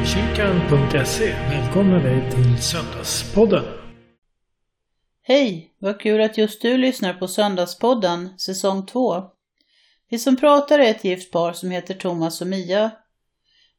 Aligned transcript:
Pingstkyrkan.se 0.00 1.32
välkomnar 1.32 2.00
dig 2.00 2.30
till 2.30 2.62
Söndagspodden. 2.62 3.64
Hej! 5.22 5.74
Vad 5.78 6.00
kul 6.00 6.20
att 6.20 6.38
just 6.38 6.62
du 6.62 6.76
lyssnar 6.76 7.14
på 7.14 7.28
Söndagspodden, 7.28 8.38
säsong 8.38 8.86
2. 8.86 9.22
Vi 10.10 10.18
som 10.18 10.36
pratar 10.36 10.78
är 10.78 10.90
ett 10.90 11.04
gift 11.04 11.32
par 11.32 11.52
som 11.52 11.70
heter 11.70 11.94
Thomas 11.94 12.40
och 12.40 12.46
Mia. 12.46 12.90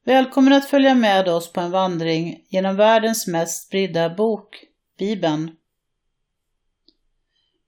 Välkommen 0.05 0.54
att 0.54 0.70
följa 0.70 0.95
med 0.95 1.27
oss 1.27 1.54
på 1.54 1.62
en 1.62 1.71
vandring 1.71 2.45
genom 2.49 2.76
världens 2.76 3.27
mest 3.27 3.67
spridda 3.67 4.09
bok, 4.09 4.63
Bibeln. 4.98 5.52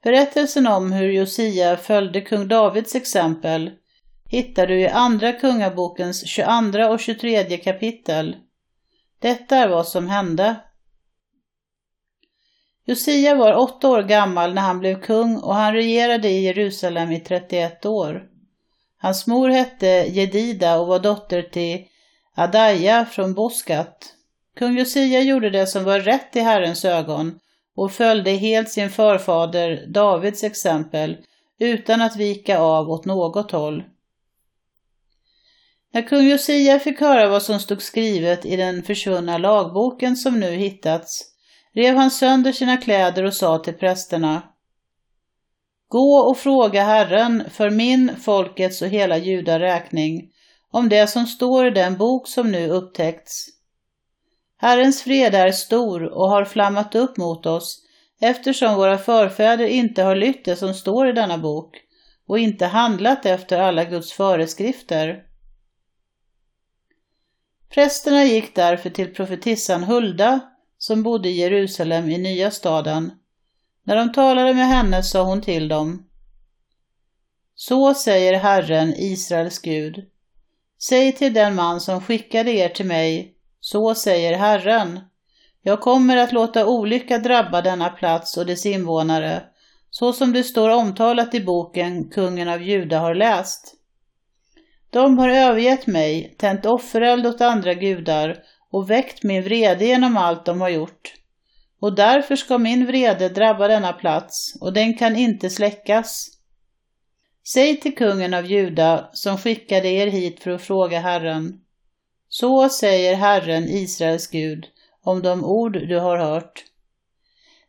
Berättelsen 0.03 0.67
om 0.67 0.91
hur 0.91 1.09
Josia 1.09 1.77
följde 1.77 2.21
kung 2.21 2.47
Davids 2.47 2.95
exempel 2.95 3.71
hittar 4.33 4.67
du 4.67 4.79
i 4.79 4.87
Andra 4.87 5.31
Kungabokens 5.33 6.27
22 6.27 6.79
och 6.79 6.99
23 6.99 7.57
kapitel. 7.57 8.35
Detta 9.19 9.57
är 9.57 9.67
vad 9.67 9.87
som 9.87 10.07
hände. 10.07 10.55
Josia 12.85 13.35
var 13.35 13.55
åtta 13.55 13.89
år 13.89 14.03
gammal 14.03 14.53
när 14.53 14.61
han 14.61 14.79
blev 14.79 15.01
kung 15.01 15.37
och 15.37 15.55
han 15.55 15.73
regerade 15.73 16.29
i 16.29 16.45
Jerusalem 16.45 17.11
i 17.11 17.19
31 17.19 17.85
år. 17.85 18.23
Hans 18.97 19.27
mor 19.27 19.49
hette 19.49 19.87
Jedida 19.87 20.79
och 20.79 20.87
var 20.87 20.99
dotter 20.99 21.41
till 21.41 21.85
Adaja 22.35 23.05
från 23.05 23.33
Boskat. 23.33 24.13
Kung 24.57 24.77
Josia 24.77 25.21
gjorde 25.21 25.49
det 25.49 25.67
som 25.67 25.83
var 25.83 25.99
rätt 25.99 26.35
i 26.35 26.39
Herrens 26.39 26.85
ögon 26.85 27.39
och 27.75 27.91
följde 27.91 28.31
helt 28.31 28.69
sin 28.69 28.89
förfader 28.89 29.85
Davids 29.87 30.43
exempel 30.43 31.17
utan 31.59 32.01
att 32.01 32.15
vika 32.15 32.59
av 32.59 32.89
åt 32.89 33.05
något 33.05 33.51
håll. 33.51 33.83
När 35.93 36.01
kung 36.01 36.29
Josia 36.29 36.79
fick 36.79 36.99
höra 36.99 37.29
vad 37.29 37.43
som 37.43 37.59
stod 37.59 37.81
skrivet 37.81 38.45
i 38.45 38.55
den 38.55 38.83
försvunna 38.83 39.37
lagboken 39.37 40.15
som 40.15 40.39
nu 40.39 40.51
hittats, 40.51 41.21
rev 41.75 41.95
han 41.95 42.11
sönder 42.11 42.51
sina 42.51 42.77
kläder 42.77 43.23
och 43.23 43.33
sa 43.33 43.57
till 43.57 43.73
prästerna 43.73 44.41
Gå 45.87 46.29
och 46.29 46.37
fråga 46.37 46.83
Herren 46.83 47.43
för 47.49 47.69
min, 47.69 48.15
folkets 48.21 48.81
och 48.81 48.87
hela 48.87 49.17
judar 49.17 49.59
räkning 49.59 50.29
om 50.71 50.89
det 50.89 51.07
som 51.07 51.25
står 51.25 51.67
i 51.67 51.71
den 51.71 51.97
bok 51.97 52.27
som 52.27 52.51
nu 52.51 52.69
upptäckts. 52.69 53.45
Herrens 54.57 55.01
fred 55.01 55.35
är 55.35 55.51
stor 55.51 56.03
och 56.03 56.29
har 56.29 56.45
flammat 56.45 56.95
upp 56.95 57.17
mot 57.17 57.45
oss 57.45 57.81
eftersom 58.21 58.75
våra 58.75 58.97
förfäder 58.97 59.67
inte 59.67 60.03
har 60.03 60.15
lytt 60.15 60.45
det 60.45 60.55
som 60.55 60.73
står 60.73 61.09
i 61.09 61.13
denna 61.13 61.37
bok 61.37 61.77
och 62.27 62.39
inte 62.39 62.65
handlat 62.65 63.25
efter 63.25 63.59
alla 63.59 63.83
Guds 63.83 64.13
föreskrifter. 64.13 65.32
Prästerna 67.73 68.23
gick 68.23 68.55
därför 68.55 68.89
till 68.89 69.13
profetissan 69.13 69.83
Hulda 69.83 70.39
som 70.77 71.03
bodde 71.03 71.29
i 71.29 71.39
Jerusalem 71.39 72.09
i 72.09 72.17
nya 72.17 72.51
staden. 72.51 73.11
När 73.83 73.95
de 73.95 74.11
talade 74.11 74.53
med 74.53 74.67
henne 74.67 75.03
sa 75.03 75.23
hon 75.23 75.41
till 75.41 75.67
dem. 75.67 76.09
Så 77.55 77.93
säger 77.93 78.39
Herren, 78.39 78.93
Israels 78.97 79.59
Gud. 79.59 80.05
Säg 80.81 81.11
till 81.11 81.33
den 81.33 81.55
man 81.55 81.81
som 81.81 82.01
skickade 82.01 82.51
er 82.51 82.69
till 82.69 82.85
mig, 82.85 83.33
så 83.59 83.95
säger 83.95 84.37
Herren. 84.37 84.99
Jag 85.61 85.81
kommer 85.81 86.17
att 86.17 86.31
låta 86.31 86.67
olycka 86.67 87.17
drabba 87.17 87.61
denna 87.61 87.89
plats 87.89 88.37
och 88.37 88.45
dess 88.45 88.65
invånare, 88.65 89.43
så 89.89 90.13
som 90.13 90.33
det 90.33 90.43
står 90.43 90.69
omtalat 90.69 91.33
i 91.33 91.41
boken 91.41 92.09
kungen 92.09 92.47
av 92.47 92.61
Juda 92.61 92.99
har 92.99 93.15
läst. 93.15 93.75
De 94.93 95.17
har 95.17 95.29
övergett 95.29 95.87
mig, 95.87 96.35
tänt 96.37 96.65
offereld 96.65 97.27
åt 97.27 97.41
andra 97.41 97.73
gudar 97.73 98.37
och 98.71 98.89
väckt 98.89 99.23
min 99.23 99.43
vrede 99.43 99.85
genom 99.85 100.17
allt 100.17 100.45
de 100.45 100.61
har 100.61 100.69
gjort. 100.69 101.13
Och 101.81 101.95
därför 101.95 102.35
ska 102.35 102.57
min 102.57 102.85
vrede 102.85 103.29
drabba 103.29 103.67
denna 103.67 103.93
plats, 103.93 104.53
och 104.61 104.73
den 104.73 104.97
kan 104.97 105.15
inte 105.15 105.49
släckas. 105.49 106.27
Säg 107.53 107.79
till 107.79 107.95
kungen 107.95 108.33
av 108.33 108.45
Juda, 108.45 109.09
som 109.13 109.37
skickade 109.37 109.87
er 109.87 110.07
hit 110.07 110.43
för 110.43 110.51
att 110.51 110.61
fråga 110.61 110.99
Herren. 110.99 111.59
Så 112.29 112.69
säger 112.69 113.15
Herren, 113.15 113.63
Israels 113.63 114.27
Gud, 114.27 114.65
om 115.03 115.21
de 115.21 115.43
ord 115.45 115.73
du 115.73 115.99
har 115.99 116.17
hört. 116.17 116.63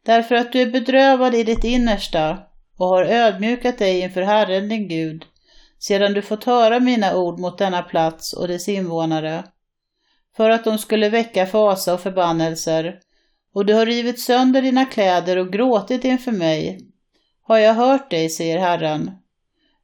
Därför 0.04 0.34
att 0.34 0.52
du 0.52 0.60
är 0.60 0.70
bedrövad 0.70 1.34
i 1.34 1.44
ditt 1.44 1.64
innersta 1.64 2.38
och 2.78 2.86
har 2.86 3.04
ödmjukat 3.04 3.78
dig 3.78 4.00
inför 4.00 4.22
Herren 4.22 4.68
din 4.68 4.88
Gud, 4.88 5.24
sedan 5.86 6.12
du 6.12 6.22
fått 6.22 6.44
höra 6.44 6.80
mina 6.80 7.16
ord 7.16 7.38
mot 7.38 7.58
denna 7.58 7.82
plats 7.82 8.32
och 8.32 8.48
dess 8.48 8.68
invånare, 8.68 9.44
för 10.36 10.50
att 10.50 10.64
de 10.64 10.78
skulle 10.78 11.08
väcka 11.08 11.46
fasa 11.46 11.94
och 11.94 12.00
förbannelser, 12.00 13.00
och 13.54 13.66
du 13.66 13.74
har 13.74 13.86
rivit 13.86 14.20
sönder 14.20 14.62
dina 14.62 14.84
kläder 14.84 15.36
och 15.36 15.52
gråtit 15.52 16.04
inför 16.04 16.32
mig, 16.32 16.80
har 17.42 17.58
jag 17.58 17.74
hört 17.74 18.10
dig, 18.10 18.28
säger 18.28 18.58
Herren. 18.58 19.10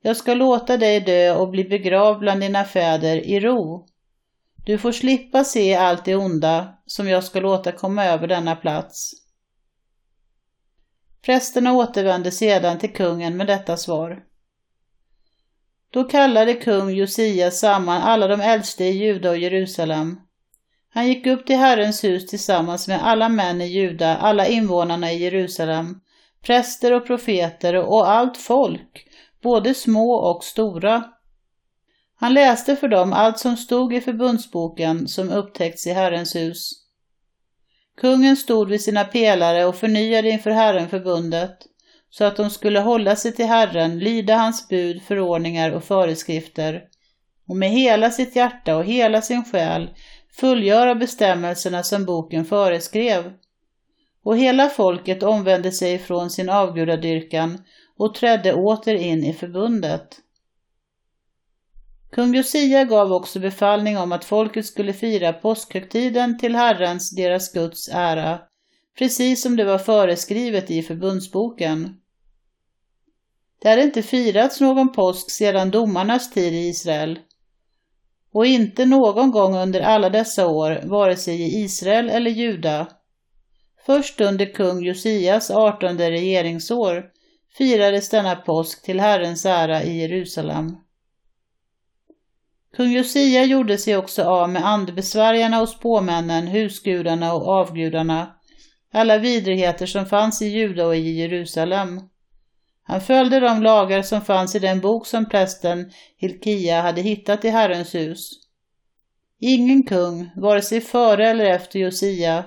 Jag 0.02 0.16
ska 0.16 0.34
låta 0.34 0.76
dig 0.76 1.00
dö 1.00 1.34
och 1.34 1.50
bli 1.50 1.64
begravd 1.64 2.18
bland 2.18 2.40
dina 2.40 2.64
fäder 2.64 3.16
i 3.16 3.40
ro. 3.40 3.86
Du 4.64 4.78
får 4.78 4.92
slippa 4.92 5.44
se 5.44 5.74
allt 5.74 6.04
det 6.04 6.16
onda 6.16 6.74
som 6.86 7.08
jag 7.08 7.24
ska 7.24 7.40
låta 7.40 7.72
komma 7.72 8.04
över 8.04 8.26
denna 8.26 8.56
plats. 8.56 9.12
Prästerna 11.22 11.72
återvände 11.72 12.30
sedan 12.30 12.78
till 12.78 12.92
kungen 12.92 13.36
med 13.36 13.46
detta 13.46 13.76
svar. 13.76 14.29
Då 15.92 16.04
kallade 16.04 16.54
kung 16.54 16.90
Josia 16.90 17.50
samman 17.50 18.02
alla 18.02 18.26
de 18.26 18.40
äldste 18.40 18.84
i 18.84 18.90
Juda 18.90 19.30
och 19.30 19.38
Jerusalem. 19.38 20.20
Han 20.92 21.08
gick 21.08 21.26
upp 21.26 21.46
till 21.46 21.56
Herrens 21.56 22.04
hus 22.04 22.26
tillsammans 22.26 22.88
med 22.88 23.06
alla 23.06 23.28
män 23.28 23.60
i 23.60 23.66
Juda, 23.66 24.16
alla 24.16 24.46
invånarna 24.46 25.12
i 25.12 25.22
Jerusalem, 25.22 26.00
präster 26.42 26.92
och 26.92 27.06
profeter 27.06 27.76
och 27.76 28.10
allt 28.10 28.36
folk, 28.36 29.06
både 29.42 29.74
små 29.74 30.12
och 30.12 30.44
stora. 30.44 31.04
Han 32.16 32.34
läste 32.34 32.76
för 32.76 32.88
dem 32.88 33.12
allt 33.12 33.38
som 33.38 33.56
stod 33.56 33.94
i 33.94 34.00
förbundsboken 34.00 35.08
som 35.08 35.30
upptäckts 35.30 35.86
i 35.86 35.90
Herrens 35.90 36.36
hus. 36.36 36.70
Kungen 38.00 38.36
stod 38.36 38.68
vid 38.68 38.80
sina 38.80 39.04
pelare 39.04 39.64
och 39.64 39.76
förnyade 39.76 40.30
inför 40.30 40.50
Herren 40.50 40.88
förbundet 40.88 41.58
så 42.10 42.24
att 42.24 42.36
de 42.36 42.50
skulle 42.50 42.80
hålla 42.80 43.16
sig 43.16 43.32
till 43.32 43.46
Herren, 43.46 43.98
lyda 43.98 44.36
hans 44.36 44.68
bud, 44.68 45.02
förordningar 45.02 45.70
och 45.70 45.84
föreskrifter 45.84 46.82
och 47.48 47.56
med 47.56 47.70
hela 47.70 48.10
sitt 48.10 48.36
hjärta 48.36 48.76
och 48.76 48.84
hela 48.84 49.22
sin 49.22 49.44
själ 49.44 49.90
fullgöra 50.40 50.94
bestämmelserna 50.94 51.82
som 51.82 52.04
boken 52.04 52.44
föreskrev. 52.44 53.32
Och 54.24 54.38
hela 54.38 54.68
folket 54.68 55.22
omvände 55.22 55.72
sig 55.72 55.98
från 55.98 56.30
sin 56.30 56.48
avgudadyrkan 56.48 57.64
och 57.96 58.14
trädde 58.14 58.54
åter 58.54 58.94
in 58.94 59.24
i 59.24 59.32
förbundet. 59.32 60.16
Kung 62.12 62.34
Josia 62.34 62.84
gav 62.84 63.12
också 63.12 63.40
befallning 63.40 63.98
om 63.98 64.12
att 64.12 64.24
folket 64.24 64.66
skulle 64.66 64.92
fira 64.92 65.32
påskhögtiden 65.32 66.38
till 66.38 66.56
Herrens, 66.56 67.10
deras 67.16 67.52
Guds 67.52 67.88
ära, 67.88 68.40
precis 68.98 69.42
som 69.42 69.56
det 69.56 69.64
var 69.64 69.78
föreskrivet 69.78 70.70
i 70.70 70.82
förbundsboken. 70.82 71.99
Det 73.62 73.68
hade 73.68 73.82
inte 73.82 74.02
firats 74.02 74.60
någon 74.60 74.92
påsk 74.92 75.30
sedan 75.30 75.70
domarnas 75.70 76.30
tid 76.30 76.54
i 76.54 76.68
Israel 76.68 77.18
och 78.32 78.46
inte 78.46 78.86
någon 78.86 79.30
gång 79.30 79.56
under 79.56 79.80
alla 79.80 80.10
dessa 80.10 80.46
år, 80.46 80.80
vare 80.84 81.16
sig 81.16 81.42
i 81.42 81.64
Israel 81.64 82.10
eller 82.10 82.30
Juda. 82.30 82.86
Först 83.86 84.20
under 84.20 84.54
kung 84.54 84.84
Josias 84.84 85.50
artonde 85.50 86.10
regeringsår 86.10 87.04
firades 87.58 88.08
denna 88.08 88.36
påsk 88.36 88.82
till 88.82 89.00
Herrens 89.00 89.46
ära 89.46 89.82
i 89.82 90.00
Jerusalem. 90.00 90.76
Kung 92.76 92.92
Josia 92.92 93.44
gjorde 93.44 93.78
sig 93.78 93.96
också 93.96 94.22
av 94.22 94.50
med 94.50 94.66
andebesvärjarna 94.66 95.62
och 95.62 95.68
spåmännen, 95.68 96.46
husgudarna 96.46 97.34
och 97.34 97.48
avgudarna, 97.48 98.34
alla 98.92 99.18
vidrigheter 99.18 99.86
som 99.86 100.06
fanns 100.06 100.42
i 100.42 100.46
Juda 100.46 100.86
och 100.86 100.96
i 100.96 101.10
Jerusalem. 101.10 102.00
Han 102.90 103.00
följde 103.00 103.40
de 103.40 103.62
lagar 103.62 104.02
som 104.02 104.20
fanns 104.20 104.54
i 104.54 104.58
den 104.58 104.80
bok 104.80 105.06
som 105.06 105.28
prästen 105.28 105.90
Hilkia 106.16 106.80
hade 106.80 107.00
hittat 107.00 107.44
i 107.44 107.48
Herrens 107.48 107.94
hus. 107.94 108.30
Ingen 109.40 109.82
kung, 109.82 110.30
vare 110.36 110.62
sig 110.62 110.80
före 110.80 111.28
eller 111.28 111.44
efter 111.44 111.78
Josia, 111.78 112.44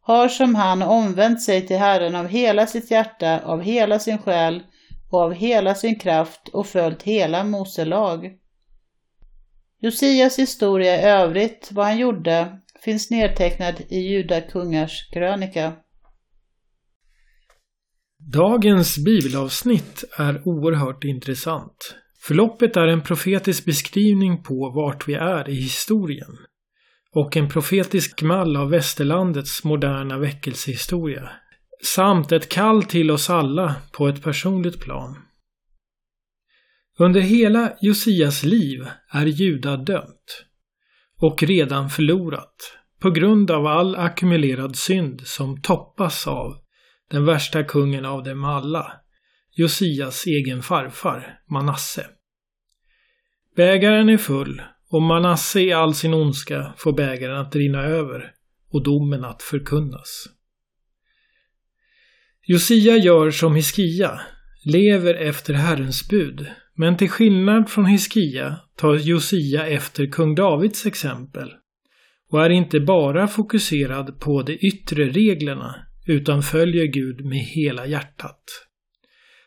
har 0.00 0.28
som 0.28 0.54
han 0.54 0.82
omvänt 0.82 1.42
sig 1.42 1.66
till 1.66 1.76
Herren 1.76 2.14
av 2.14 2.26
hela 2.26 2.66
sitt 2.66 2.90
hjärta, 2.90 3.40
av 3.40 3.62
hela 3.62 3.98
sin 3.98 4.18
själ 4.18 4.62
och 5.10 5.20
av 5.20 5.32
hela 5.32 5.74
sin 5.74 5.98
kraft 5.98 6.48
och 6.48 6.66
följt 6.66 7.02
hela 7.02 7.44
Mose 7.44 7.84
lag. 7.84 8.30
Josias 9.80 10.38
historia 10.38 11.00
i 11.00 11.04
övrigt, 11.04 11.68
vad 11.72 11.86
han 11.86 11.98
gjorde, 11.98 12.58
finns 12.80 13.10
nedtecknad 13.10 13.74
i 13.88 13.98
Judakungars 13.98 15.10
krönika. 15.10 15.72
Dagens 18.32 18.98
bibelavsnitt 18.98 20.04
är 20.16 20.48
oerhört 20.48 21.04
intressant. 21.04 21.94
Förloppet 22.20 22.76
är 22.76 22.86
en 22.86 23.00
profetisk 23.00 23.64
beskrivning 23.64 24.42
på 24.42 24.70
vart 24.70 25.08
vi 25.08 25.14
är 25.14 25.48
i 25.48 25.54
historien. 25.54 26.36
och 27.12 27.36
en 27.36 27.48
profetisk 27.48 28.22
mall 28.22 28.56
av 28.56 28.70
västerlandets 28.70 29.64
moderna 29.64 30.18
väckelsehistoria. 30.18 31.30
Samt 31.84 32.32
ett 32.32 32.48
kall 32.48 32.82
till 32.82 33.10
oss 33.10 33.30
alla 33.30 33.74
på 33.92 34.08
ett 34.08 34.22
personligt 34.22 34.80
plan. 34.80 35.16
Under 36.98 37.20
hela 37.20 37.72
Josias 37.80 38.44
liv 38.44 38.86
är 39.12 39.26
Juda 39.26 39.76
dömt 39.76 40.44
och 41.20 41.42
redan 41.42 41.90
förlorat 41.90 42.56
på 43.00 43.10
grund 43.10 43.50
av 43.50 43.66
all 43.66 43.96
ackumulerad 43.96 44.76
synd 44.76 45.20
som 45.24 45.62
toppas 45.62 46.26
av 46.26 46.67
den 47.10 47.24
värsta 47.24 47.64
kungen 47.64 48.04
av 48.04 48.22
dem 48.22 48.44
alla, 48.44 48.92
Josias 49.50 50.26
egen 50.26 50.62
farfar, 50.62 51.40
Manasse. 51.50 52.06
Bägaren 53.56 54.08
är 54.08 54.16
full 54.16 54.62
och 54.90 55.02
Manasse 55.02 55.60
i 55.60 55.72
all 55.72 55.94
sin 55.94 56.14
ondska 56.14 56.74
får 56.76 56.92
bägaren 56.92 57.36
att 57.36 57.56
rinna 57.56 57.82
över 57.82 58.32
och 58.72 58.84
domen 58.84 59.24
att 59.24 59.42
förkunnas. 59.42 60.28
Josia 62.42 62.96
gör 62.96 63.30
som 63.30 63.54
Hiskia, 63.54 64.20
lever 64.64 65.14
efter 65.14 65.54
Herrens 65.54 66.08
bud, 66.08 66.46
men 66.74 66.96
till 66.96 67.10
skillnad 67.10 67.70
från 67.70 67.86
Hiskia 67.86 68.56
tar 68.76 68.94
Josia 68.94 69.66
efter 69.66 70.06
kung 70.06 70.34
Davids 70.34 70.86
exempel 70.86 71.50
och 72.30 72.44
är 72.44 72.50
inte 72.50 72.80
bara 72.80 73.28
fokuserad 73.28 74.20
på 74.20 74.42
de 74.42 74.52
yttre 74.52 75.04
reglerna 75.04 75.87
utan 76.08 76.42
följer 76.42 76.86
Gud 76.86 77.24
med 77.24 77.38
hela 77.38 77.86
hjärtat. 77.86 78.44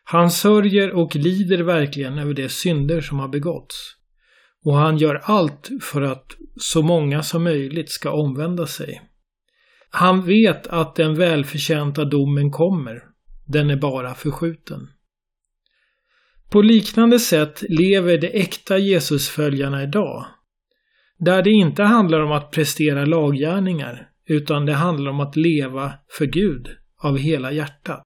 Han 0.03 0.31
sörjer 0.31 0.91
och 0.91 1.15
lider 1.15 1.63
verkligen 1.63 2.19
över 2.19 2.33
de 2.33 2.49
synder 2.49 3.01
som 3.01 3.19
har 3.19 3.27
begåtts. 3.27 3.95
Och 4.65 4.75
han 4.75 4.97
gör 4.97 5.15
allt 5.15 5.69
för 5.81 6.01
att 6.01 6.25
så 6.59 6.81
många 6.81 7.23
som 7.23 7.43
möjligt 7.43 7.89
ska 7.89 8.11
omvända 8.11 8.67
sig. 8.67 9.01
Han 9.89 10.25
vet 10.25 10.67
att 10.67 10.95
den 10.95 11.15
välförtjänta 11.15 12.05
domen 12.05 12.51
kommer. 12.51 13.03
Den 13.47 13.69
är 13.69 13.77
bara 13.77 14.13
förskjuten. 14.13 14.87
På 16.51 16.61
liknande 16.61 17.19
sätt 17.19 17.63
lever 17.69 18.17
de 18.17 18.27
äkta 18.27 18.77
Jesusföljarna 18.77 19.83
idag. 19.83 20.25
Där 21.17 21.43
det 21.43 21.51
inte 21.51 21.83
handlar 21.83 22.19
om 22.19 22.31
att 22.31 22.51
prestera 22.51 23.05
laggärningar 23.05 24.10
utan 24.25 24.65
det 24.65 24.73
handlar 24.73 25.12
om 25.12 25.19
att 25.19 25.35
leva 25.35 25.94
för 26.18 26.25
Gud 26.25 26.68
av 27.03 27.18
hela 27.18 27.51
hjärtat. 27.51 28.03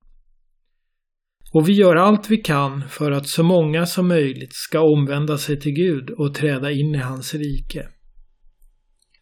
Och 1.53 1.69
vi 1.69 1.73
gör 1.73 1.95
allt 1.95 2.29
vi 2.29 2.37
kan 2.37 2.89
för 2.89 3.11
att 3.11 3.27
så 3.27 3.43
många 3.43 3.85
som 3.85 4.07
möjligt 4.07 4.53
ska 4.53 4.79
omvända 4.79 5.37
sig 5.37 5.59
till 5.59 5.71
Gud 5.71 6.09
och 6.09 6.35
träda 6.35 6.71
in 6.71 6.95
i 6.95 6.97
hans 6.97 7.33
rike. 7.33 7.87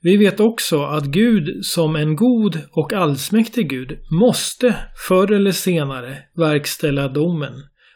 Vi 0.01 0.17
vet 0.17 0.39
också 0.39 0.83
att 0.83 1.05
Gud 1.05 1.65
som 1.65 1.95
en 1.95 2.15
god 2.15 2.59
och 2.71 2.93
allsmäktig 2.93 3.69
Gud 3.69 3.99
måste 4.11 4.75
förr 5.07 5.31
eller 5.31 5.51
senare 5.51 6.17
verkställa 6.35 7.07
domen 7.07 7.53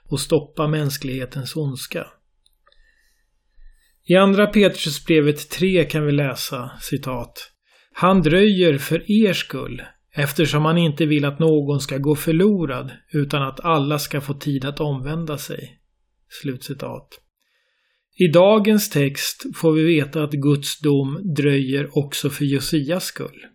och 0.10 0.20
stoppa 0.20 0.68
mänsklighetens 0.68 1.56
ondska. 1.56 2.08
I 4.10 4.16
andra 4.16 4.48
Petrusbrevet 4.48 5.50
3 5.50 5.84
kan 5.84 6.06
vi 6.06 6.12
läsa 6.12 6.72
citat. 6.82 7.57
Han 8.00 8.22
dröjer 8.22 8.78
för 8.78 9.12
er 9.12 9.34
skull 9.34 9.82
eftersom 10.16 10.66
han 10.66 10.78
inte 10.78 11.06
vill 11.06 11.26
att 11.26 11.40
någon 11.40 11.80
ska 11.80 11.98
gå 11.98 12.16
förlorad 12.16 12.92
utan 13.14 13.44
att 13.44 13.60
alla 13.60 14.00
ska 14.00 14.22
få 14.22 14.34
tid 14.34 14.66
att 14.66 14.80
omvända 14.80 15.38
sig. 15.38 15.80
Slutcitat. 16.30 17.08
I 18.20 18.28
dagens 18.28 18.90
text 18.90 19.46
får 19.56 19.72
vi 19.72 19.84
veta 19.84 20.24
att 20.24 20.32
Guds 20.32 20.80
dom 20.80 21.34
dröjer 21.36 21.98
också 21.98 22.30
för 22.30 22.46
Josias 22.46 23.04
skull. 23.04 23.46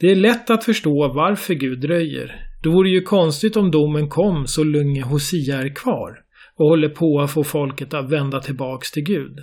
Det 0.00 0.10
är 0.10 0.16
lätt 0.16 0.50
att 0.50 0.64
förstå 0.64 1.12
varför 1.14 1.54
Gud 1.54 1.80
dröjer. 1.80 2.48
Det 2.62 2.68
vore 2.68 2.90
ju 2.90 3.02
konstigt 3.02 3.56
om 3.56 3.70
domen 3.70 4.08
kom 4.08 4.46
så 4.46 4.64
länge 4.64 5.02
Hosia 5.02 5.62
är 5.62 5.74
kvar 5.74 6.18
och 6.56 6.66
håller 6.66 6.88
på 6.88 7.20
att 7.20 7.32
få 7.32 7.44
folket 7.44 7.94
att 7.94 8.10
vända 8.10 8.40
tillbaks 8.40 8.90
till 8.92 9.04
Gud. 9.04 9.38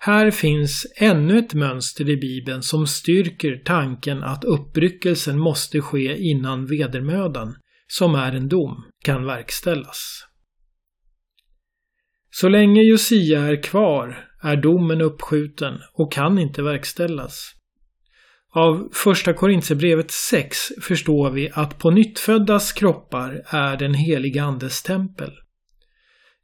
Här 0.00 0.30
finns 0.30 0.86
ännu 0.96 1.38
ett 1.38 1.54
mönster 1.54 2.10
i 2.10 2.16
Bibeln 2.16 2.62
som 2.62 2.86
styrker 2.86 3.62
tanken 3.64 4.22
att 4.22 4.44
uppryckelsen 4.44 5.38
måste 5.38 5.80
ske 5.80 6.16
innan 6.18 6.66
vedermödan, 6.66 7.54
som 7.86 8.14
är 8.14 8.32
en 8.32 8.48
dom, 8.48 8.84
kan 9.04 9.24
verkställas. 9.24 10.24
Så 12.30 12.48
länge 12.48 12.82
Josia 12.82 13.40
är 13.40 13.62
kvar 13.62 14.28
är 14.42 14.56
domen 14.56 15.00
uppskjuten 15.00 15.78
och 15.92 16.12
kan 16.12 16.38
inte 16.38 16.62
verkställas. 16.62 17.54
Av 18.54 18.88
första 18.92 19.32
Korintierbrevet 19.32 20.10
6 20.10 20.58
förstår 20.82 21.30
vi 21.30 21.50
att 21.52 21.78
på 21.78 21.90
nyttföddas 21.90 22.72
kroppar 22.72 23.42
är 23.46 23.76
den 23.76 23.94
heliga 23.94 24.44
Andes 24.44 24.82
tempel. 24.82 25.30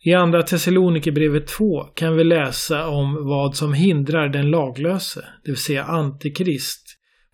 I 0.06 0.14
Andra 0.14 0.42
Thessalonikerbrevet 0.42 1.46
2 1.46 1.84
kan 1.84 2.16
vi 2.16 2.24
läsa 2.24 2.88
om 2.88 3.14
vad 3.26 3.56
som 3.56 3.72
hindrar 3.72 4.28
den 4.28 4.50
laglöse, 4.50 5.24
det 5.44 5.50
vill 5.50 5.56
säga 5.56 5.84
Antikrist, 5.84 6.82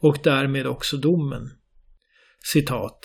och 0.01 0.17
därmed 0.25 0.67
också 0.67 0.97
domen. 0.97 1.43
Citat. 2.53 2.99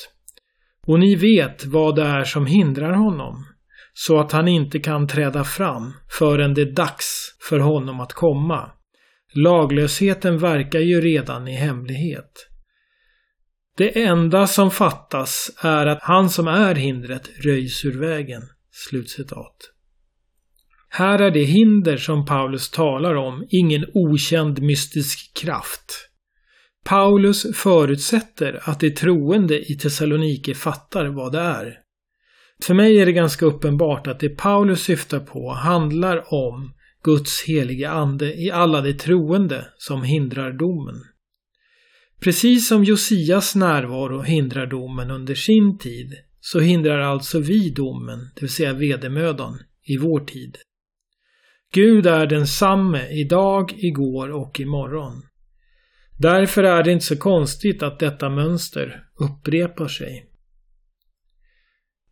Och 0.87 0.99
ni 0.99 1.15
vet 1.15 1.65
vad 1.65 1.95
det 1.95 2.03
är 2.03 2.23
som 2.23 2.45
hindrar 2.45 2.93
honom, 2.93 3.45
så 3.93 4.19
att 4.19 4.31
han 4.31 4.47
inte 4.47 4.79
kan 4.79 5.07
träda 5.07 5.43
fram 5.43 5.93
förrän 6.19 6.53
det 6.53 6.61
är 6.61 6.71
dags 6.71 7.37
för 7.49 7.59
honom 7.59 7.99
att 7.99 8.13
komma. 8.13 8.71
Laglösheten 9.35 10.37
verkar 10.37 10.79
ju 10.79 11.01
redan 11.01 11.47
i 11.47 11.55
hemlighet. 11.55 12.49
Det 13.77 14.03
enda 14.03 14.47
som 14.47 14.71
fattas 14.71 15.51
är 15.61 15.85
att 15.85 16.01
han 16.01 16.29
som 16.29 16.47
är 16.47 16.75
hindret 16.75 17.29
röjs 17.45 17.85
ur 17.85 17.99
vägen. 17.99 18.41
Slutcitat. 18.77 19.55
Här 20.89 21.19
är 21.19 21.31
det 21.31 21.43
hinder 21.43 21.97
som 21.97 22.25
Paulus 22.25 22.69
talar 22.69 23.15
om 23.15 23.45
ingen 23.49 23.85
okänd 23.93 24.61
mystisk 24.61 25.37
kraft. 25.37 26.09
Paulus 26.83 27.45
förutsätter 27.55 28.59
att 28.63 28.79
de 28.79 28.91
troende 28.91 29.71
i 29.71 29.75
Thessalonike 29.75 30.53
fattar 30.55 31.05
vad 31.05 31.31
det 31.31 31.39
är. 31.39 31.79
För 32.63 32.73
mig 32.73 32.99
är 32.99 33.05
det 33.05 33.11
ganska 33.11 33.45
uppenbart 33.45 34.07
att 34.07 34.19
det 34.19 34.29
Paulus 34.29 34.81
syftar 34.83 35.19
på 35.19 35.51
handlar 35.51 36.33
om 36.33 36.73
Guds 37.03 37.43
heliga 37.43 37.91
ande 37.91 38.33
i 38.33 38.51
alla 38.51 38.81
de 38.81 38.93
troende 38.93 39.67
som 39.77 40.03
hindrar 40.03 40.53
domen. 40.53 40.95
Precis 42.19 42.67
som 42.67 42.83
Josias 42.83 43.55
närvaro 43.55 44.21
hindrar 44.21 44.65
domen 44.65 45.11
under 45.11 45.35
sin 45.35 45.77
tid 45.77 46.13
så 46.45 46.59
hindrar 46.59 46.99
alltså 46.99 47.39
vi 47.39 47.69
domen, 47.69 48.19
det 48.19 48.41
vill 48.41 48.49
säga 48.49 48.73
vedermödan, 48.73 49.59
i 49.83 49.97
vår 49.97 50.19
tid. 50.19 50.57
Gud 51.73 52.05
är 52.05 52.25
densamme 52.27 53.07
idag, 53.09 53.73
igår 53.77 54.29
och 54.31 54.59
imorgon. 54.59 55.21
Därför 56.19 56.63
är 56.63 56.83
det 56.83 56.91
inte 56.91 57.05
så 57.05 57.17
konstigt 57.17 57.83
att 57.83 57.99
detta 57.99 58.29
mönster 58.29 59.03
upprepar 59.19 59.87
sig. 59.87 60.25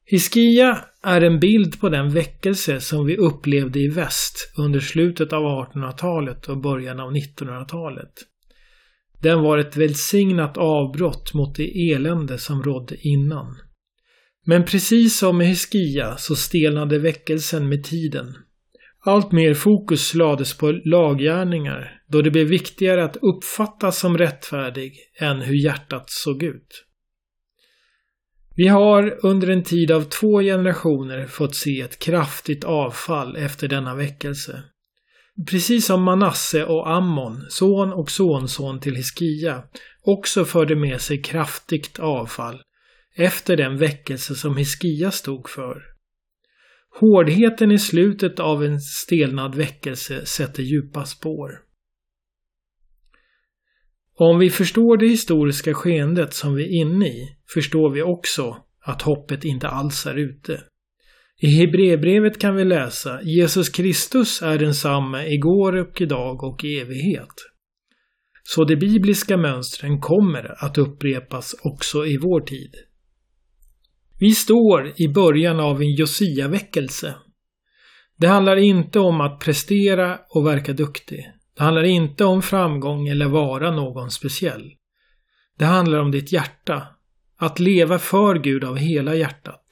Hiskia 0.05 0.85
är 1.03 1.21
en 1.21 1.39
bild 1.39 1.79
på 1.79 1.89
den 1.89 2.09
väckelse 2.09 2.81
som 2.81 3.05
vi 3.05 3.17
upplevde 3.17 3.79
i 3.79 3.87
väst 3.87 4.53
under 4.57 4.79
slutet 4.79 5.33
av 5.33 5.43
1800-talet 5.43 6.49
och 6.49 6.61
början 6.61 6.99
av 6.99 7.11
1900-talet. 7.11 8.13
Den 9.21 9.41
var 9.41 9.57
ett 9.57 9.77
välsignat 9.77 10.57
avbrott 10.57 11.33
mot 11.33 11.55
det 11.55 11.91
elände 11.91 12.37
som 12.37 12.63
rådde 12.63 12.95
innan. 13.07 13.55
Men 14.45 14.65
precis 14.65 15.17
som 15.17 15.37
med 15.37 15.47
Hiskia 15.47 16.17
så 16.17 16.35
stelnade 16.35 16.99
väckelsen 16.99 17.69
med 17.69 17.83
tiden. 17.83 18.35
Allt 19.05 19.31
mer 19.31 19.53
fokus 19.53 20.13
lades 20.13 20.57
på 20.57 20.71
laggärningar 20.71 22.01
då 22.07 22.21
det 22.21 22.31
blev 22.31 22.47
viktigare 22.47 23.03
att 23.03 23.17
uppfattas 23.17 23.99
som 23.99 24.17
rättfärdig 24.17 24.93
än 25.19 25.41
hur 25.41 25.55
hjärtat 25.55 26.09
såg 26.09 26.43
ut. 26.43 26.85
Vi 28.55 28.67
har 28.67 29.25
under 29.25 29.49
en 29.49 29.63
tid 29.63 29.91
av 29.91 30.01
två 30.01 30.41
generationer 30.41 31.27
fått 31.27 31.55
se 31.55 31.81
ett 31.81 31.99
kraftigt 31.99 32.63
avfall 32.63 33.35
efter 33.35 33.67
denna 33.67 33.95
väckelse. 33.95 34.63
Precis 35.49 35.85
som 35.85 36.03
Manasse 36.03 36.65
och 36.65 36.89
Ammon, 36.89 37.45
son 37.49 37.93
och 37.93 38.11
sonson 38.11 38.79
till 38.79 38.95
Hiskia, 38.95 39.63
också 40.01 40.45
förde 40.45 40.75
med 40.75 41.01
sig 41.01 41.21
kraftigt 41.21 41.99
avfall 41.99 42.61
efter 43.15 43.57
den 43.57 43.77
väckelse 43.77 44.35
som 44.35 44.57
Hiskia 44.57 45.11
stod 45.11 45.49
för. 45.49 45.83
Hårdheten 46.99 47.71
i 47.71 47.79
slutet 47.79 48.39
av 48.39 48.63
en 48.63 48.79
stelnad 48.79 49.55
väckelse 49.55 50.25
sätter 50.25 50.63
djupa 50.63 51.05
spår. 51.05 51.51
Om 54.15 54.39
vi 54.39 54.49
förstår 54.49 54.97
det 54.97 55.07
historiska 55.07 55.73
skeendet 55.73 56.33
som 56.33 56.55
vi 56.55 56.63
är 56.63 56.81
inne 56.81 57.07
i 57.07 57.37
förstår 57.53 57.93
vi 57.93 58.01
också 58.01 58.57
att 58.85 59.01
hoppet 59.01 59.43
inte 59.43 59.67
alls 59.67 60.05
är 60.05 60.15
ute. 60.15 60.63
I 61.37 61.47
Hebreerbrevet 61.47 62.39
kan 62.39 62.55
vi 62.55 62.65
läsa 62.65 63.21
Jesus 63.21 63.69
Kristus 63.69 64.41
är 64.41 64.57
densamme 64.57 65.27
igår 65.27 65.75
och 65.75 66.01
idag 66.01 66.43
och 66.43 66.63
i 66.63 66.79
evighet. 66.79 67.33
Så 68.43 68.63
de 68.63 68.75
bibliska 68.75 69.37
mönstren 69.37 69.99
kommer 69.99 70.65
att 70.65 70.77
upprepas 70.77 71.55
också 71.63 72.05
i 72.05 72.17
vår 72.17 72.41
tid. 72.41 72.71
Vi 74.23 74.35
står 74.35 74.93
i 74.95 75.07
början 75.07 75.59
av 75.59 75.81
en 75.81 75.95
Josia-väckelse. 75.95 77.15
Det 78.17 78.27
handlar 78.27 78.55
inte 78.55 78.99
om 78.99 79.21
att 79.21 79.39
prestera 79.39 80.19
och 80.29 80.47
verka 80.47 80.73
duktig. 80.73 81.31
Det 81.57 81.63
handlar 81.63 81.83
inte 81.83 82.25
om 82.25 82.41
framgång 82.41 83.07
eller 83.07 83.25
vara 83.25 83.71
någon 83.71 84.11
speciell. 84.11 84.71
Det 85.57 85.65
handlar 85.65 85.99
om 85.99 86.11
ditt 86.11 86.31
hjärta. 86.31 86.87
Att 87.37 87.59
leva 87.59 87.99
för 87.99 88.35
Gud 88.35 88.63
av 88.63 88.77
hela 88.77 89.15
hjärtat. 89.15 89.65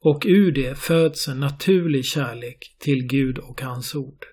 Och 0.00 0.22
ur 0.26 0.52
det 0.52 0.78
föds 0.78 1.28
en 1.28 1.40
naturlig 1.40 2.04
kärlek 2.04 2.76
till 2.78 3.06
Gud 3.06 3.38
och 3.38 3.62
hans 3.62 3.94
ord. 3.94 4.24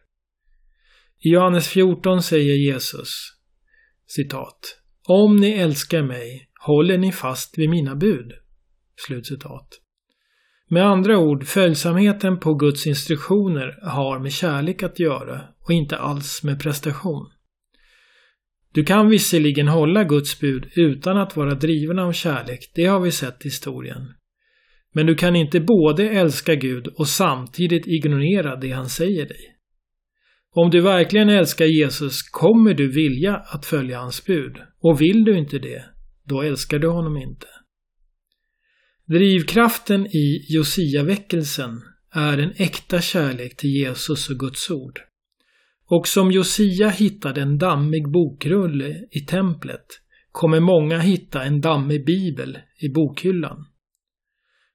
I 1.19 1.29
Johannes 1.29 1.67
14 1.67 2.23
säger 2.23 2.53
Jesus 2.53 3.09
citat 4.07 4.77
Om 5.07 5.35
ni 5.35 5.51
älskar 5.51 6.03
mig 6.03 6.49
håller 6.65 6.97
ni 6.97 7.11
fast 7.11 7.57
vid 7.57 7.69
mina 7.69 7.95
bud. 7.95 8.40
Slutcitat. 9.07 9.67
Med 10.67 10.83
andra 10.83 11.17
ord, 11.17 11.45
följsamheten 11.45 12.39
på 12.39 12.53
Guds 12.53 12.87
instruktioner 12.87 13.79
har 13.89 14.19
med 14.19 14.31
kärlek 14.31 14.83
att 14.83 14.99
göra 14.99 15.41
och 15.59 15.71
inte 15.71 15.97
alls 15.97 16.43
med 16.43 16.59
prestation. 16.59 17.29
Du 18.73 18.83
kan 18.83 19.09
visserligen 19.09 19.67
hålla 19.67 20.03
Guds 20.03 20.39
bud 20.39 20.69
utan 20.75 21.17
att 21.17 21.35
vara 21.35 21.55
driven 21.55 21.99
av 21.99 22.11
kärlek, 22.11 22.71
det 22.75 22.85
har 22.85 22.99
vi 22.99 23.11
sett 23.11 23.45
i 23.45 23.47
historien. 23.47 24.13
Men 24.93 25.05
du 25.05 25.15
kan 25.15 25.35
inte 25.35 25.59
både 25.59 26.09
älska 26.09 26.55
Gud 26.55 26.87
och 26.87 27.07
samtidigt 27.07 27.87
ignorera 27.87 28.55
det 28.55 28.71
han 28.71 28.89
säger 28.89 29.25
dig. 29.25 29.55
Om 30.55 30.69
du 30.69 30.81
verkligen 30.81 31.29
älskar 31.29 31.65
Jesus 31.65 32.21
kommer 32.21 32.73
du 32.73 32.91
vilja 32.91 33.35
att 33.35 33.65
följa 33.65 33.99
hans 33.99 34.25
bud. 34.25 34.57
Och 34.81 35.01
vill 35.01 35.23
du 35.23 35.37
inte 35.37 35.59
det, 35.59 35.85
då 36.23 36.41
älskar 36.41 36.79
du 36.79 36.87
honom 36.87 37.17
inte. 37.17 37.47
Drivkraften 39.11 40.07
i 40.07 40.45
Josia-väckelsen 40.49 41.81
är 42.13 42.37
en 42.37 42.53
äkta 42.55 43.01
kärlek 43.01 43.57
till 43.57 43.69
Jesus 43.69 44.29
och 44.29 44.39
Guds 44.39 44.71
ord. 44.71 44.99
Och 45.89 46.07
som 46.07 46.31
Josia 46.31 46.89
hittade 46.89 47.41
en 47.41 47.57
dammig 47.57 48.11
bokrulle 48.11 49.07
i 49.11 49.19
templet 49.19 49.85
kommer 50.31 50.59
många 50.59 50.99
hitta 50.99 51.43
en 51.43 51.61
dammig 51.61 52.05
bibel 52.05 52.57
i 52.79 52.89
bokhyllan. 52.89 53.65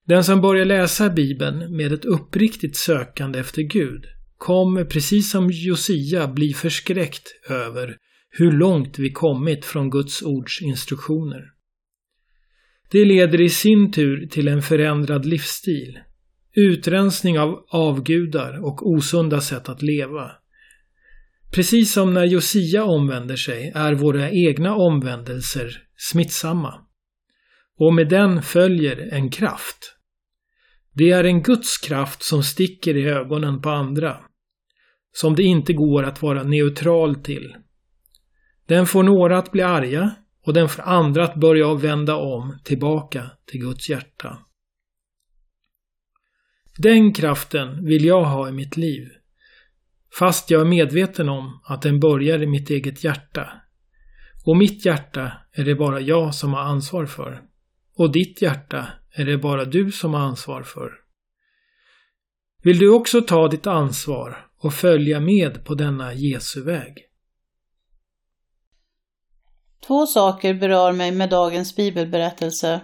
Den 0.06 0.24
som 0.24 0.40
börjar 0.40 0.64
läsa 0.64 1.10
bibeln 1.10 1.76
med 1.76 1.92
ett 1.92 2.04
uppriktigt 2.04 2.76
sökande 2.76 3.38
efter 3.38 3.62
Gud 3.62 4.04
kommer 4.38 4.84
precis 4.84 5.30
som 5.30 5.50
Josia 5.52 6.28
bli 6.28 6.52
förskräckt 6.52 7.28
över 7.48 7.96
hur 8.30 8.52
långt 8.52 8.98
vi 8.98 9.10
kommit 9.10 9.64
från 9.64 9.90
Guds 9.90 10.22
ords 10.22 10.62
instruktioner. 10.62 11.55
Det 12.90 13.04
leder 13.04 13.40
i 13.40 13.48
sin 13.48 13.92
tur 13.92 14.26
till 14.26 14.48
en 14.48 14.62
förändrad 14.62 15.26
livsstil, 15.26 15.98
utrensning 16.56 17.38
av 17.38 17.66
avgudar 17.68 18.64
och 18.64 18.90
osunda 18.90 19.40
sätt 19.40 19.68
att 19.68 19.82
leva. 19.82 20.30
Precis 21.54 21.92
som 21.92 22.14
när 22.14 22.24
Josia 22.24 22.84
omvänder 22.84 23.36
sig 23.36 23.72
är 23.74 23.94
våra 23.94 24.30
egna 24.30 24.74
omvändelser 24.74 25.82
smittsamma. 25.96 26.74
Och 27.78 27.94
med 27.94 28.08
den 28.08 28.42
följer 28.42 29.08
en 29.12 29.30
kraft. 29.30 29.96
Det 30.92 31.10
är 31.10 31.24
en 31.24 31.42
Guds 31.42 31.78
kraft 31.78 32.22
som 32.22 32.42
sticker 32.42 32.96
i 32.96 33.08
ögonen 33.08 33.60
på 33.60 33.70
andra. 33.70 34.16
Som 35.12 35.34
det 35.34 35.42
inte 35.42 35.72
går 35.72 36.02
att 36.02 36.22
vara 36.22 36.42
neutral 36.42 37.14
till. 37.14 37.56
Den 38.66 38.86
får 38.86 39.02
några 39.02 39.38
att 39.38 39.52
bli 39.52 39.62
arga 39.62 40.16
och 40.46 40.52
den 40.52 40.68
får 40.68 40.82
andra 40.82 41.24
att 41.24 41.34
börja 41.34 41.74
vända 41.74 42.16
om 42.16 42.58
tillbaka 42.64 43.30
till 43.46 43.60
Guds 43.60 43.88
hjärta. 43.88 44.38
Den 46.78 47.12
kraften 47.12 47.84
vill 47.84 48.04
jag 48.04 48.24
ha 48.24 48.48
i 48.48 48.52
mitt 48.52 48.76
liv. 48.76 49.08
Fast 50.18 50.50
jag 50.50 50.60
är 50.60 50.64
medveten 50.64 51.28
om 51.28 51.60
att 51.64 51.82
den 51.82 52.00
börjar 52.00 52.42
i 52.42 52.46
mitt 52.46 52.70
eget 52.70 53.04
hjärta. 53.04 53.52
Och 54.44 54.56
mitt 54.56 54.86
hjärta 54.86 55.32
är 55.52 55.64
det 55.64 55.74
bara 55.74 56.00
jag 56.00 56.34
som 56.34 56.52
har 56.52 56.60
ansvar 56.60 57.06
för. 57.06 57.42
Och 57.96 58.12
ditt 58.12 58.42
hjärta 58.42 58.88
är 59.12 59.24
det 59.24 59.38
bara 59.38 59.64
du 59.64 59.92
som 59.92 60.14
har 60.14 60.20
ansvar 60.20 60.62
för. 60.62 60.92
Vill 62.62 62.78
du 62.78 62.90
också 62.90 63.20
ta 63.20 63.48
ditt 63.48 63.66
ansvar 63.66 64.46
och 64.58 64.74
följa 64.74 65.20
med 65.20 65.64
på 65.64 65.74
denna 65.74 66.14
Jesu 66.14 66.62
väg? 66.62 67.05
Två 69.86 70.06
saker 70.06 70.54
berör 70.54 70.92
mig 70.92 71.10
med 71.10 71.30
dagens 71.30 71.76
bibelberättelse. 71.76 72.80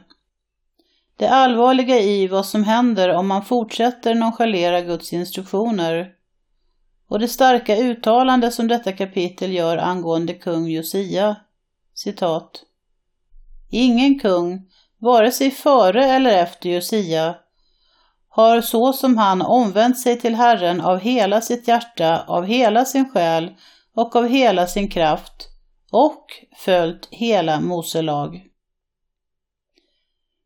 Det 1.17 1.29
allvarliga 1.29 2.01
i 2.01 2.27
vad 2.27 2.47
som 2.47 2.65
händer 2.65 3.09
om 3.09 3.29
man 3.29 3.45
fortsätter 3.45 4.15
nonchalera 4.15 4.81
Guds 4.81 5.13
instruktioner 5.13 6.11
och 7.09 7.19
det 7.19 7.29
starka 7.29 7.77
uttalande 7.77 8.51
som 8.51 8.69
detta 8.69 8.93
kapitel 8.93 9.53
gör 9.53 9.77
angående 9.77 10.35
kung 10.35 10.67
Josia. 10.67 11.37
Citat. 11.95 12.63
Ingen 13.71 14.19
kung 14.19 14.69
vare 14.99 15.31
sig 15.31 15.51
före 15.51 16.05
eller 16.05 16.31
efter 16.31 16.71
Josia, 16.71 17.35
har 18.29 18.61
så 18.61 18.93
som 18.93 19.19
han 19.19 19.43
omvänt 19.43 20.01
sig 20.01 20.21
till 20.21 20.35
Herren 20.35 20.81
av 20.81 20.99
hela 20.99 21.41
sitt 21.41 21.69
hjärta, 21.69 22.25
av 22.29 22.45
hela 22.45 22.85
sin 22.85 23.11
själ 23.11 23.51
och 23.95 24.17
av 24.17 24.29
hela 24.29 24.67
sin 24.67 24.91
kraft 24.91 25.52
och 25.93 26.27
följt 26.57 27.09
hela 27.11 27.61
Mose 27.61 28.03
lag. 28.03 28.43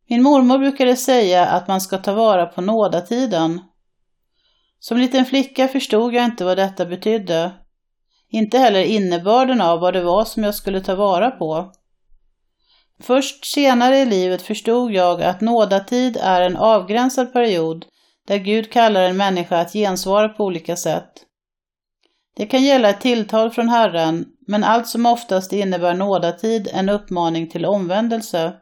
Min 0.08 0.22
mormor 0.22 0.58
brukade 0.58 0.96
säga 0.96 1.46
att 1.46 1.68
man 1.68 1.80
ska 1.80 1.98
ta 1.98 2.14
vara 2.14 2.46
på 2.46 2.60
nådatiden. 2.60 3.60
Som 4.78 4.98
liten 4.98 5.24
flicka 5.24 5.68
förstod 5.68 6.14
jag 6.14 6.24
inte 6.24 6.44
vad 6.44 6.56
detta 6.56 6.86
betydde. 6.86 7.52
Inte 8.28 8.58
heller 8.58 8.80
innebörden 8.80 9.60
av 9.60 9.80
vad 9.80 9.94
det 9.94 10.02
var 10.02 10.24
som 10.24 10.44
jag 10.44 10.54
skulle 10.54 10.80
ta 10.80 10.94
vara 10.94 11.30
på. 11.30 11.72
Först 13.00 13.46
senare 13.46 13.98
i 13.98 14.06
livet 14.06 14.42
förstod 14.42 14.92
jag 14.92 15.22
att 15.22 15.40
nådatid 15.40 16.16
är 16.20 16.40
en 16.40 16.56
avgränsad 16.56 17.32
period 17.32 17.86
där 18.26 18.38
Gud 18.38 18.72
kallar 18.72 19.02
en 19.02 19.16
människa 19.16 19.58
att 19.58 19.72
gensvara 19.72 20.28
på 20.28 20.44
olika 20.44 20.76
sätt. 20.76 21.12
Det 22.36 22.46
kan 22.46 22.64
gälla 22.64 22.88
ett 22.88 23.00
tilltal 23.00 23.50
från 23.50 23.68
Herren, 23.68 24.35
men 24.46 24.64
allt 24.64 24.88
som 24.88 25.06
oftast 25.06 25.52
innebär 25.52 25.94
nådatid 25.94 26.68
en 26.72 26.88
uppmaning 26.88 27.48
till 27.48 27.64
omvändelse. 27.64 28.52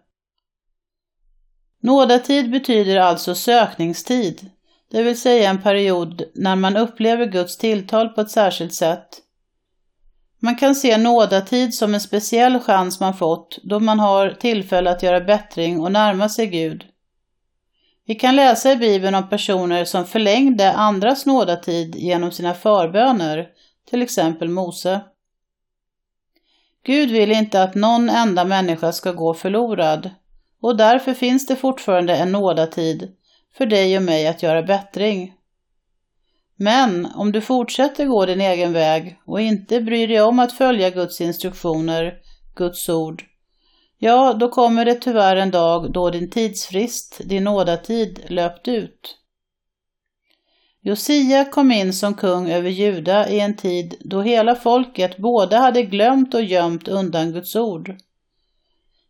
Nådatid 1.83 2.51
betyder 2.51 2.97
alltså 2.97 3.35
sökningstid, 3.35 4.51
det 4.91 5.03
vill 5.03 5.21
säga 5.21 5.51
en 5.51 5.63
period 5.63 6.23
när 6.35 6.57
man 6.57 6.77
upplever 6.77 7.27
Guds 7.27 7.57
tilltal 7.57 8.09
på 8.09 8.21
ett 8.21 8.31
särskilt 8.31 8.75
sätt. 8.75 9.09
Man 10.43 10.57
kan 10.57 10.75
se 10.75 10.97
nådatid 10.97 11.75
som 11.75 11.95
en 11.95 12.01
speciell 12.01 12.61
chans 12.61 13.01
man 13.01 13.15
fått 13.15 13.59
då 13.63 13.81
man 13.81 14.01
har 14.01 14.31
tillfälle 14.31 14.91
att 14.91 15.03
göra 15.03 15.21
bättring 15.21 15.81
och 15.81 15.93
närma 15.93 16.29
sig 16.29 16.47
Gud. 16.47 16.85
Vi 18.07 18.15
kan 18.15 18.37
läsa 18.37 18.73
i 18.73 18.77
Bibeln 18.77 19.15
om 19.15 19.29
personer 19.29 19.85
som 19.85 20.05
förlängde 20.05 20.73
andras 20.73 21.27
nådatid 21.27 21.97
genom 21.97 22.33
sina 22.33 22.55
förböner, 22.55 23.49
till 23.91 24.03
exempel 24.03 24.49
Mose. 24.49 25.01
Gud 26.85 27.11
vill 27.11 27.33
inte 27.33 27.63
att 27.63 27.75
någon 27.75 28.09
enda 28.09 28.45
människa 28.45 28.93
ska 28.93 29.13
gå 29.13 29.35
förlorad 29.35 30.11
och 30.61 30.77
därför 30.77 31.15
finns 31.15 31.47
det 31.47 31.57
fortfarande 31.57 32.17
en 32.17 32.33
nådatid 32.33 33.13
för 33.57 33.67
dig 33.67 33.97
och 33.97 34.03
mig 34.03 34.27
att 34.27 34.43
göra 34.43 34.63
bättring. 34.63 35.33
Men 36.57 37.07
om 37.15 37.33
du 37.33 37.41
fortsätter 37.41 38.07
gå 38.07 38.27
din 38.27 38.41
egen 38.41 38.73
väg 38.73 39.19
och 39.27 39.41
inte 39.41 39.81
bryr 39.81 40.09
dig 40.09 40.21
om 40.23 40.39
att 40.39 40.53
följa 40.53 40.91
Guds 40.91 41.21
instruktioner, 41.21 42.15
Guds 42.57 42.89
ord, 42.89 43.25
ja, 43.99 44.33
då 44.33 44.49
kommer 44.49 44.85
det 44.85 44.95
tyvärr 44.95 45.37
en 45.37 45.51
dag 45.51 45.93
då 45.93 46.11
din 46.11 46.31
tidsfrist, 46.31 47.21
din 47.25 47.45
nådatid, 47.45 48.21
löpt 48.29 48.69
ut. 48.69 49.19
Josia 50.87 51.45
kom 51.45 51.73
in 51.73 51.93
som 51.93 52.15
kung 52.15 52.51
över 52.51 52.71
Juda 52.71 53.29
i 53.29 53.41
en 53.41 53.57
tid 53.57 53.95
då 54.01 54.23
hela 54.23 54.55
folket 54.55 55.17
både 55.17 55.57
hade 55.57 55.83
glömt 55.83 56.35
och 56.35 56.43
gömt 56.43 56.89
undan 56.89 57.33
Guds 57.33 57.57
ord. 57.57 57.97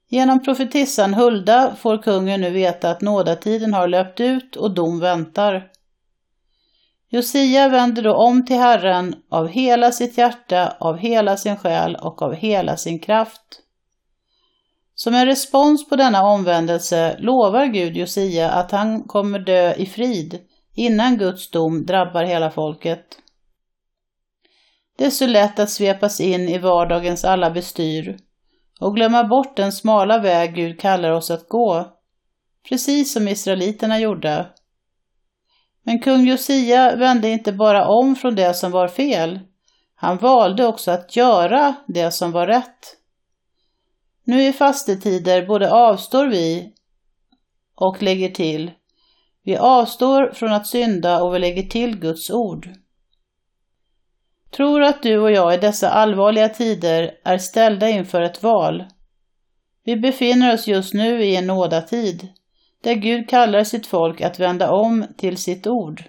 Genom 0.09 0.43
profetissan 0.43 1.15
Hulda 1.15 1.77
får 1.77 2.03
kungen 2.03 2.41
nu 2.41 2.51
veta 2.51 2.91
att 2.91 3.01
nådatiden 3.01 3.75
har 3.75 3.89
löpt 3.89 4.21
ut 4.21 4.57
och 4.57 4.75
dom 4.75 5.01
väntar. 5.01 5.69
Josia 7.09 7.69
vänder 7.69 8.03
då 8.03 8.15
om 8.15 8.47
till 8.47 8.59
Herren 8.59 9.17
av 9.29 9.49
hela 9.49 9.93
sitt 9.93 10.19
hjärta, 10.19 10.77
av 10.81 10.99
hela 10.99 11.37
sin 11.37 11.57
själ 11.57 11.97
och 11.97 12.23
av 12.23 12.35
hela 12.35 12.77
sin 12.77 12.99
kraft. 12.99 13.61
Som 14.95 15.15
en 15.15 15.27
respons 15.27 15.89
på 15.89 15.97
denna 15.97 16.23
omvändelse 16.23 17.17
lovar 17.19 17.67
Gud 17.67 17.97
Josia 17.97 18.51
att 18.51 18.71
han 18.71 19.03
kommer 19.03 19.39
dö 19.39 19.75
i 19.75 19.87
frid 19.87 20.41
innan 20.75 21.19
Guds 21.19 21.51
dom 21.51 21.87
drabbar 21.87 22.25
hela 22.25 22.51
folket. 22.51 23.19
Det 24.97 25.05
är 25.05 25.11
så 25.11 25.27
lätt 25.27 25.59
att 25.59 25.71
svepas 25.71 26.21
in 26.21 26.49
i 26.49 26.59
vardagens 26.59 27.25
alla 27.25 27.51
bestyr 27.51 28.17
och 28.81 28.95
glömma 28.97 29.25
bort 29.25 29.57
den 29.57 29.73
smala 29.73 30.19
väg 30.19 30.55
Gud 30.55 30.81
kallar 30.81 31.11
oss 31.11 31.31
att 31.31 31.49
gå, 31.49 31.89
precis 32.69 33.13
som 33.13 33.29
israeliterna 33.29 33.99
gjorde. 33.99 34.47
Men 35.83 36.01
kung 36.01 36.27
Josia 36.27 36.97
vände 36.97 37.29
inte 37.29 37.53
bara 37.53 37.89
om 37.89 38.17
från 38.17 38.35
det 38.35 38.55
som 38.55 38.71
var 38.73 38.89
fel, 38.89 39.41
han 39.95 40.19
valde 40.19 40.67
också 40.67 40.91
att 40.91 41.17
göra 41.17 41.75
det 41.87 42.11
som 42.11 42.33
var 42.33 42.47
rätt. 42.47 42.97
Nu 44.25 44.43
i 44.43 44.53
fastetider 44.53 45.47
både 45.47 45.73
avstår 45.73 46.27
vi 46.27 46.73
och 47.75 48.03
lägger 48.03 48.29
till. 48.29 48.71
Vi 49.45 49.57
avstår 49.57 50.33
från 50.33 50.53
att 50.53 50.67
synda 50.67 51.23
och 51.23 51.35
vi 51.35 51.39
lägger 51.39 51.63
till 51.63 51.99
Guds 51.99 52.31
ord. 52.31 52.69
Tror 54.51 54.83
att 54.83 55.03
du 55.03 55.19
och 55.21 55.33
jag 55.33 55.55
i 55.55 55.57
dessa 55.57 55.91
allvarliga 55.91 56.49
tider 56.49 57.11
är 57.25 57.39
ställda 57.39 57.89
inför 57.89 58.23
ett 58.23 58.43
val. 58.43 58.85
Vi 59.85 59.97
befinner 59.97 60.55
oss 60.55 60.67
just 60.67 60.95
nu 60.95 61.25
i 61.25 61.37
en 61.37 61.47
nådatid, 61.47 62.29
där 62.83 62.95
Gud 62.95 63.29
kallar 63.29 63.65
sitt 63.65 63.87
folk 63.87 64.21
att 64.21 64.41
vända 64.41 64.71
om 64.71 65.07
till 65.17 65.37
sitt 65.37 65.67
ord. 65.67 66.05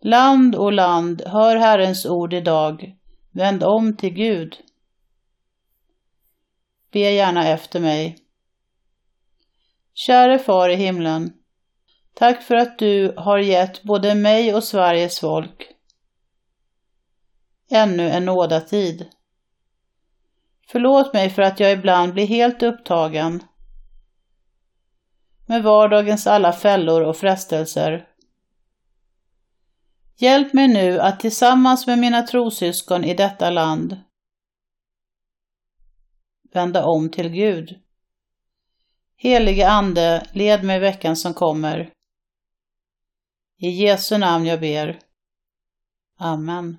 Land 0.00 0.54
och 0.54 0.72
land, 0.72 1.22
hör 1.26 1.56
Herrens 1.56 2.06
ord 2.06 2.34
idag. 2.34 2.96
Vänd 3.32 3.64
om 3.64 3.96
till 3.96 4.14
Gud. 4.14 4.56
Be 6.92 6.98
gärna 6.98 7.48
efter 7.48 7.80
mig. 7.80 8.16
Käre 9.94 10.38
Far 10.38 10.68
i 10.68 10.76
himlen. 10.76 11.39
Tack 12.14 12.42
för 12.42 12.54
att 12.54 12.78
du 12.78 13.14
har 13.16 13.38
gett 13.38 13.82
både 13.82 14.14
mig 14.14 14.54
och 14.54 14.64
Sveriges 14.64 15.20
folk 15.20 15.70
ännu 17.70 18.10
en 18.10 18.24
nådatid. 18.24 19.08
Förlåt 20.68 21.14
mig 21.14 21.30
för 21.30 21.42
att 21.42 21.60
jag 21.60 21.72
ibland 21.72 22.12
blir 22.12 22.26
helt 22.26 22.62
upptagen 22.62 23.42
med 25.46 25.62
vardagens 25.62 26.26
alla 26.26 26.52
fällor 26.52 27.02
och 27.02 27.16
frestelser. 27.16 28.06
Hjälp 30.16 30.52
mig 30.52 30.68
nu 30.68 31.00
att 31.00 31.20
tillsammans 31.20 31.86
med 31.86 31.98
mina 31.98 32.22
trosyskon 32.22 33.04
i 33.04 33.14
detta 33.14 33.50
land 33.50 33.96
vända 36.52 36.84
om 36.84 37.10
till 37.10 37.28
Gud. 37.28 37.80
Helige 39.16 39.68
Ande, 39.68 40.26
led 40.32 40.64
mig 40.64 40.80
veckan 40.80 41.16
som 41.16 41.34
kommer. 41.34 41.92
I 43.62 43.70
Jesu 43.70 44.18
namn 44.18 44.46
jag 44.46 44.60
ber. 44.60 44.98
Amen. 46.18 46.76